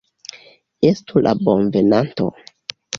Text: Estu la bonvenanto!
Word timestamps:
Estu 0.89 1.23
la 1.27 1.37
bonvenanto! 1.45 2.31